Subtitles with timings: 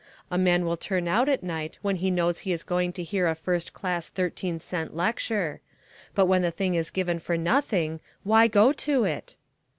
[0.31, 3.27] A man will turn out at night when he knows he is going to hear
[3.27, 5.61] a first class thirteen cent lecture;
[6.15, 9.35] but when the thing is given for nothing, why go to it?